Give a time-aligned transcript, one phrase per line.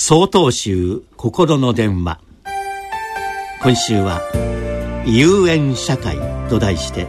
[0.00, 2.20] 総統集心の電話。
[3.60, 4.22] 今週は
[5.04, 6.16] 「遊園社会」
[6.48, 7.08] と題して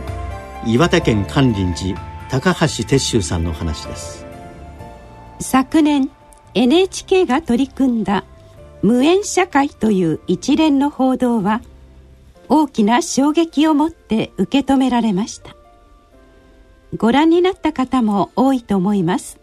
[0.66, 4.26] 岩手県関林寺高橋鉄舟さんの話です。
[5.40, 6.10] 昨年
[6.56, 8.24] NHK が取り組んだ
[8.82, 11.62] 「無縁社会」という一連の報道は
[12.48, 15.56] 大きな衝撃を持って受け止められました。
[16.98, 19.38] ご覧になった方も多いと思います。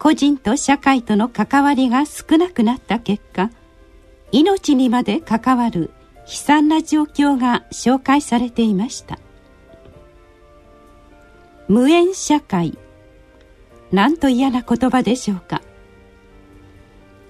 [0.00, 3.50] 個人と社会との関わりが少なくなった結果
[4.32, 5.90] 命にまで関わる
[6.26, 9.18] 悲惨な状況が紹介されていました。
[11.68, 12.78] 無縁社会
[13.92, 15.60] なんと嫌な言葉でしょうか。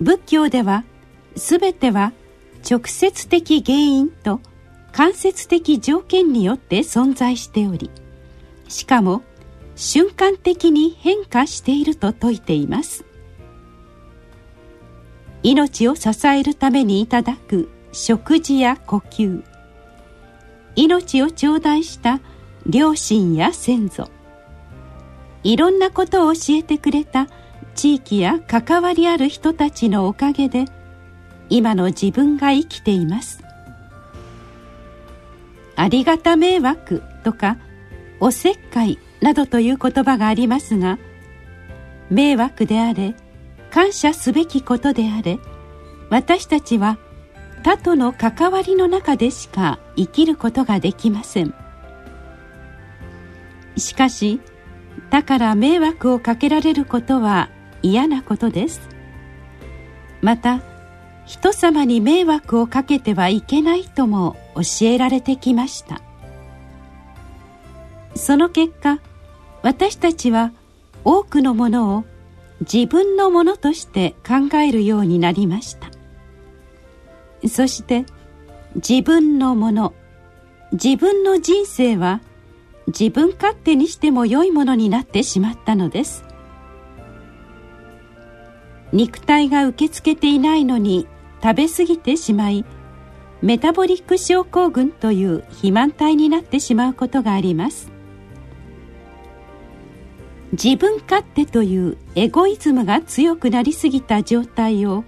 [0.00, 0.84] 仏教では
[1.34, 2.12] 全ては
[2.70, 4.40] 直接的原因と
[4.92, 7.90] 間接的条件によって存在しており
[8.68, 9.22] しかも
[9.76, 13.04] 瞬間的に変化していると説いています。
[15.42, 19.42] 命を支えるためにいただく食事や呼吸。
[20.76, 22.20] 命を頂戴した
[22.66, 24.08] 両親や先祖。
[25.42, 27.26] いろんなことを教えてくれた
[27.74, 30.66] 地域や関わりある人たちのおかげで
[31.48, 33.42] 今の自分が生きています。
[35.76, 37.56] ありがた迷惑とか
[38.20, 40.98] おせっかいなどという言葉がありますが
[42.10, 43.14] 迷惑であれ
[43.70, 45.38] 感謝すべきことであれ
[46.10, 46.98] 私たちは
[47.62, 51.54] 他との関わりの中でしか生きることができません。
[53.76, 54.40] しかし
[55.10, 57.50] だから迷惑をかけられることは
[57.82, 58.80] 嫌なことです。
[60.20, 60.62] また
[61.26, 66.00] 人様に迷惑をかけてはいけないとも教えられてきました。
[68.16, 69.00] その結果
[69.62, 70.52] 私たちは
[71.04, 72.04] 多くのものを
[72.60, 75.88] 自分のものとして考えるようになりました。
[77.48, 78.04] そして
[78.74, 79.94] 自分のもの
[80.72, 82.20] 自分の人生は
[82.86, 86.24] 自分勝手にしても良いものになってしまったのです。
[88.92, 91.06] 肉体が受け付けていないのに
[91.42, 92.64] 食べ過ぎてしまい
[93.40, 97.99] メタボリック症候群という肥満体になってしまうことがあります。
[100.52, 105.04] 自分勝手というエゴイズムが強くなりすぎた状態を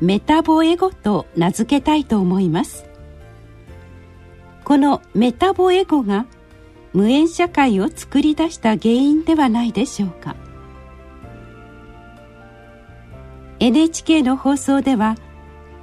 [0.00, 2.86] メタボエゴと名付けたいと思います。
[4.64, 6.26] このメタボエゴが
[6.92, 10.36] 無縁社会を作り出した原因ではないでしょうか。
[13.60, 15.16] NHK の放送では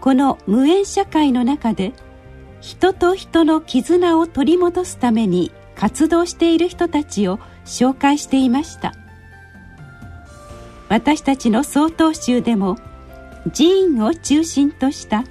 [0.01, 1.93] この無縁社会の中で
[2.61, 8.93] 人と人の絆を取り戻すために活動している人たちを紹介していました。
[10.89, 12.77] 私たちの曹洞宗でも
[13.55, 15.23] 寺院を中心とした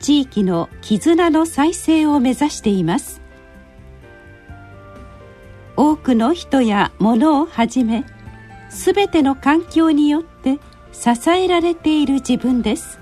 [0.00, 3.20] 地域の絆の再生を目指しています。
[5.76, 8.04] 多くの人や物をはじめ
[8.68, 10.58] 全ての環境によって
[10.92, 12.98] 支えられている自分です。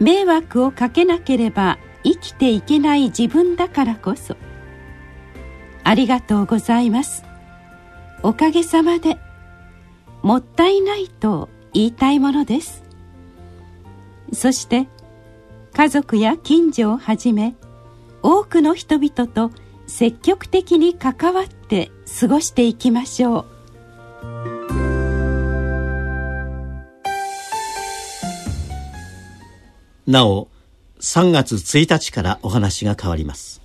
[0.00, 4.36] 迷惑をかけなければ生きていけない自分だからこそ
[5.84, 7.24] ありがとうございます。
[8.22, 9.18] おかげさまで
[10.22, 12.82] もったいないと言いたいものです。
[14.32, 14.88] そして
[15.74, 17.54] 家族や近所をはじめ
[18.22, 19.50] 多くの人々と
[19.86, 21.90] 積極的に関わって
[22.20, 23.46] 過ごしていきましょう。
[30.06, 30.48] なお
[31.00, 33.61] 3月1日からお話が変わります。